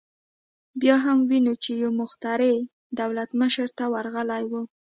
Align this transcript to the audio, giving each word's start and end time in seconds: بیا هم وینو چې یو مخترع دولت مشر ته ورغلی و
بیا 0.81 0.95
هم 1.05 1.17
وینو 1.29 1.53
چې 1.63 1.71
یو 1.83 1.91
مخترع 2.01 2.55
دولت 2.99 3.29
مشر 3.41 3.67
ته 3.77 3.83
ورغلی 3.93 4.43
و 4.49 4.51